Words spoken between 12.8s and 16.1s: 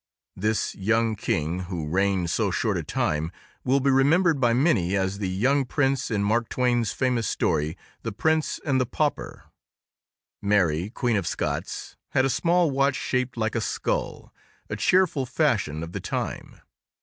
shaped like a skull—a cheerful fashion of the